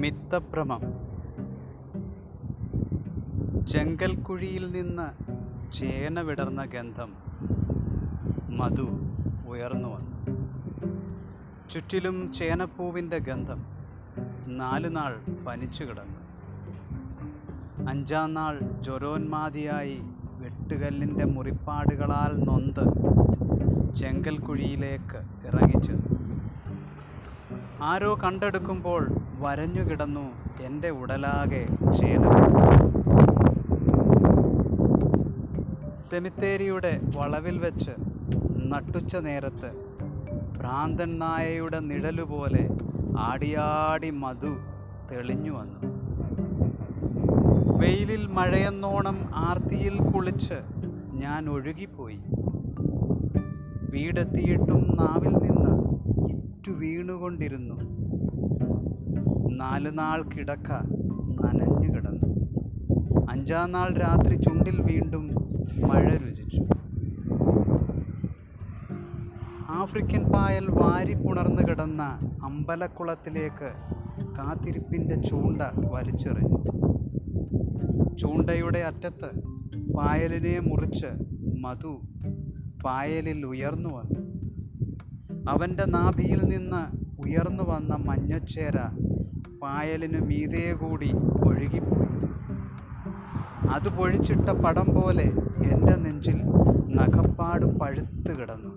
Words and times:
മിത്തഭ്രമം. 0.00 0.80
ചെങ്കൽക്കുഴിയിൽ 3.66 4.72
നിന്ന് 4.72 5.08
ചേന 5.72 6.20
വിടർന്ന 6.20 6.64
ഗന്ധം 6.64 7.14
മധു 8.50 8.88
ഉയർന്നു 9.48 9.88
വന്നു. 9.88 10.12
ചുറ്റിലും 11.70 12.32
ചേനപ്പൂവിന്റെ 12.32 13.18
ഗന്ധം 13.18 13.64
നാല് 14.46 14.96
നാൾ 14.96 15.44
പനിച്ചു 15.46 15.84
കിടന്നു. 15.84 16.22
അഞ്ചാം 17.90 18.34
നാൾ 18.34 18.58
ജ്വരോന്മാതിയായി 18.58 20.02
വെട്ടുകല്ലിന്റെ 20.26 21.24
മുറിപ്പാടുകളാൽ 21.24 22.44
നൊന്ത് 22.44 22.84
ചെങ്കൽക്കുഴിയിലേക്ക് 23.96 25.46
ഇറങ്ങിച്ചെന്നു. 25.46 26.12
ആരോ 27.82 28.18
കണ്ടെടുക്കുമ്പോൾ 28.24 29.21
വരഞ്ഞു 29.42 29.82
കിടന്നു 29.82 30.26
എന്റെ 30.62 30.90
ഉടലാകെ 30.90 31.66
ക്ഷേതം 31.90 32.34
സെമിത്തേരിയുടെ 36.10 37.00
വളവിൽ 37.16 37.58
വെച്ച് 37.58 37.90
നട്ടുച്ച 38.56 39.16
നേരത്ത് 39.16 39.70
ഭ്രാന്തൻ 40.58 41.18
നായയുടെ 41.18 41.80
നിഴലുപോലെ 41.80 42.68
ആടിയാടി 43.18 44.10
മധു 44.10 44.52
തെളിഞ്ഞു 45.10 45.52
വന്നു. 45.52 45.80
വെയിലിൽ 47.78 48.26
മഴയെന്നോണം 48.26 49.18
ആർത്തിയിൽ 49.34 49.96
കുളിച്ച് 50.14 50.58
ഞാൻ 51.22 51.48
ഒഴുകിപ്പോയി. 51.48 52.20
വീടെത്തിയിട്ടും 53.90 54.82
നാവിൽ 55.00 55.34
നിന്ന് 55.46 55.74
ഇറ്റു 56.30 56.70
വീണുകൊണ്ടിരുന്നു 56.70 57.78
നാല് 59.62 59.98
നാൾ 59.98 60.22
കിടക്ക 60.22 60.72
നനഞ്ഞു 61.42 61.94
കിടന്നു. 61.94 62.28
അഞ്ചാം 63.30 63.72
നാൾ 63.72 63.94
രാത്രി 63.94 64.34
ചുണ്ടിൽ 64.34 64.82
വീണ്ടും 64.82 65.30
മഴ 65.88 66.08
രുചിച്ചു. 66.08 66.62
ആഫ്രിക്കൻ 69.68 70.24
പായൽ 70.32 70.70
വാരി 70.70 71.14
പുണർന്നു 71.14 71.62
കിടന്ന 71.68 72.18
അമ്പലക്കുളത്തിലേക്ക് 72.42 73.72
കാത്തിരിപ്പിന്റെ 74.38 75.14
ചൂണ്ട 75.14 75.62
വലിച്ചെറിഞ്ഞു. 75.90 76.58
ചൂണ്ടയുടെ 78.16 78.78
അറ്റത്ത് 78.78 79.30
പായലിനെ 79.92 80.60
മുറിച്ച് 80.60 81.06
മധു 81.60 82.00
പായലിൽ 82.84 83.46
ഉയർന്നു 83.46 83.88
വന്നു. 83.88 84.20
അവന്റെ 85.50 85.84
നാഭിയിൽ 85.84 86.40
നിന്ന് 86.44 86.82
ഉയർന്നു 87.22 87.62
വന്ന 87.62 87.96
മഞ്ഞച്ചേര 87.96 88.78
പായലിനു 89.62 90.18
മീതേ 90.18 90.72
കൂടി 90.72 91.10
ഒഴുകിപ്പോയി. 91.46 92.14
അത് 93.70 93.88
പൊഴിച്ചിട്ട 93.96 94.48
പടം 94.50 94.88
പോലെ 94.94 95.26
എന്റെ 95.70 95.94
നെഞ്ചിൽ 95.96 96.38
നഖപ്പാട് 96.96 97.66
പഴുത്ത് 97.66 98.32
കിടന്നു. 98.40 98.72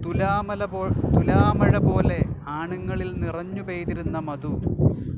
തുലാമല 0.00 0.64
പോ 0.64 0.88
തുലാമഴ 0.88 1.78
പോലെ 1.78 2.24
ആണുങ്ങളിൽ 2.48 3.12
നിറഞ്ഞു 3.12 3.62
പെയ്തിരുന്ന 3.62 4.18
മധു 4.18 4.52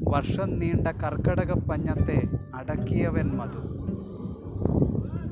വർഷം 0.09 0.59
നീണ്ട 0.59 0.89
കർക്കടക 0.89 1.53
പഞ്ഞത്തെ 1.53 2.19
അടക്കിയവൻ 2.55 3.31
മധു. 3.37 3.63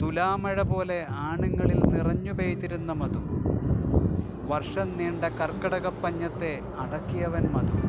തുലാമഴ 0.02 0.62
പോലെ 0.62 1.06
ആണുങ്ങളിൽ 1.10 1.80
നിറഞ്ഞു 1.94 2.32
പെയ്തിരുന്ന 2.32 2.92
മധു 2.92 3.22
വർഷം 4.46 4.98
നീണ്ട 4.98 5.24
കർക്കിടക 5.24 5.88
പഞ്ഞത്തെ 5.88 6.60
അടക്കിയവൻ 6.78 7.48
മധു. 7.52 7.88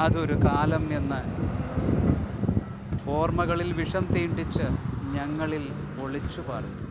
അതൊരു 0.00 0.34
കാലം 0.34 0.96
എന്ന് 0.96 1.44
ഓർമ്മകളിൽ 3.10 3.72
വിഷം 3.72 4.06
തീണ്ടിച്ച് 4.16 4.62
ഞങ്ങളിൽ 5.14 5.68
ഒളിച്ചു 6.02 6.40
പാർത്തു. 6.40 6.84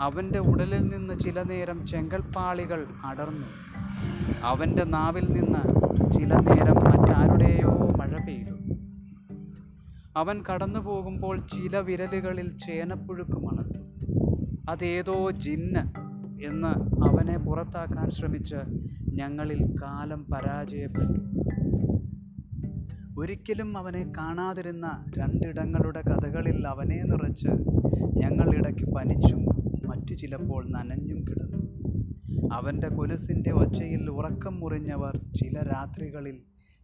അവന്റെ 0.00 0.38
ഉടലിൽ 0.38 0.82
നിന്ന് 0.82 1.20
ചില 1.20 1.42
നേരം 1.42 1.86
ചെങ്കൽപ്പാളികൾ 1.86 2.86
അടർന്നു. 3.04 3.46
അവന്റെ 4.42 4.84
നാവിൽ 4.84 5.24
നിന്ന് 5.24 5.62
ചില 6.12 6.34
നേരം 6.34 6.74
മറ്റാരുടെയോ 6.74 7.88
മഴ 7.96 8.24
പെയ്തു. 8.26 8.74
അവൻ 10.16 10.42
കടന്നു 10.42 10.78
പോകുമ്പോൾ 10.78 11.38
ചില 11.38 11.78
വിരലുകളിൽ 11.78 12.58
ചേനപ്പുഴുക്ക് 12.58 13.36
മണത്തു. 13.36 13.80
അതേതോ 14.70 15.30
ജിന്ന് 15.30 15.99
എന്ന് 16.44 16.68
അവനെ 17.04 17.38
പുറത്താക്കാൻ 17.38 18.10
ശ്രമിച്ച് 18.10 18.56
ഞങ്ങളിൽ 19.12 19.76
കാലം 19.82 20.26
പരാജയപ്പെട്ടു. 20.32 21.20
ഒരിക്കലും 23.20 23.78
അവനെ 23.78 24.12
കാണാതിരുന്ന 24.18 25.04
രണ്ടിടങ്ങളുടെ 25.18 26.02
കഥകളിൽ 26.02 26.66
അവനെ 26.66 27.02
നിറച്ച് 27.02 27.48
ഞങ്ങൾ 28.16 28.54
ഇടയ്ക്ക് 28.54 28.94
പനിച്ചും 28.94 29.44
മറ്റു 29.88 30.14
ചിലപ്പോൾ 30.14 30.70
നനഞ്ഞും 30.70 31.24
കിടന്നു. 31.24 31.60
അവന്റെ 32.52 32.88
കൊലുസിന്റെ 32.88 33.50
ഒച്ചയിൽ 33.52 34.10
ഉറക്കം 34.10 34.60
മുറിഞ്ഞവർ 34.60 35.16
ചില 35.16 35.58
രാത്രികളിൽ 35.58 36.38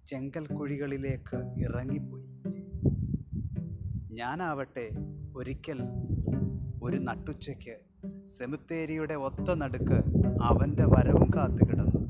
ചെങ്കൽ 0.06 0.46
കുഴികളിലേക്ക് 0.46 1.36
ഇറങ്ങിപ്പോയി. 1.36 2.26
ഞാനാവട്ടെ 4.12 4.88
ഒരിക്കൽ 5.36 5.78
ഒരു 6.82 6.96
നട്ടുച്ചയ്ക്ക് 6.96 7.85
സെമിത്തേരിയുടെ 8.28 9.14
ഒത്ത 9.14 9.54
നടുക്ക് 9.54 10.02
അവന്റെ 10.42 10.84
വരവും 10.84 11.30
കാത്തു 11.36 11.70
കിടന്നു. 11.70 12.00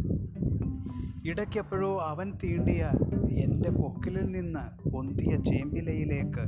ഇടയ്ക്കെപ്പോഴോ 1.29 2.01
അവൻ 2.01 2.33
തീണ്ടിയ 2.45 2.91
എന്റെ 3.31 3.71
പൊക്കിലിൽ 3.71 4.25
നിന്ന് 4.25 4.89
പൊന്തിയ 4.91 5.37
ചേമ്പിലയിലേക്ക്. 5.37 6.45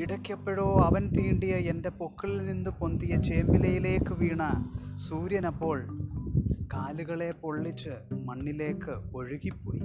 ഇടയ്ക്കെപ്പോഴോ 0.00 0.80
അവൻ 0.80 1.10
തീണ്ടിയ 1.18 1.54
എന്റെ 1.54 1.88
പൊക്കിളിൽ 1.88 2.44
നിന്ന് 2.44 2.70
പൊന്തിയ 2.70 3.16
ചേമ്പിലയിലേക്ക് 3.16 4.14
വീണ 4.14 4.42
സൂര്യനപ്പോൾ 4.94 5.86
കാലുകളെ 6.74 7.32
പൊള്ളിച്ച് 7.42 7.94
മണ്ണിലേക്ക് 8.12 9.16
ഒഴുകിപ്പോയി. 9.16 9.80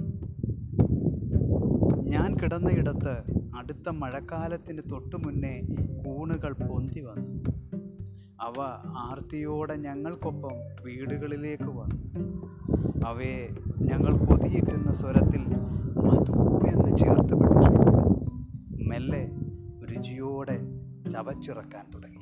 ഞാൻ 2.10 2.36
കിടന്നയിടത്ത് 2.36 3.22
അടുത്ത 3.56 3.88
മഴക്കാലത്തിന് 3.88 4.82
തൊട്ടു 4.90 5.16
മുന്നേ 5.16 5.60
കൂണുകൾ 6.04 6.52
പൊന്തി 6.52 7.00
വന്നു. 7.00 7.57
അവ 8.40 8.52
ആർത്തിയോടെ 8.96 9.76
ഞങ്ങൾക്കൊപ്പം 9.76 10.50
വീടുകളിലേക്ക് 10.84 11.68
വന്നു. 11.68 12.48
അവയെ 13.06 13.48
ഞങ്ങൾ 13.80 14.26
കൊതിയിട്ടുന്ന 14.26 14.92
സ്വരത്തിൽ 14.92 15.42
മധു 15.96 16.66
എന്ന് 16.66 16.96
ചേർത്ത് 16.96 17.34
പിടിച്ചു. 17.34 17.72
മെല്ലെ 18.88 19.30
രുചിയോടെ 19.86 20.56
ചവച്ചിറക്കാൻ 21.08 21.86
തുടങ്ങി. 21.94 22.18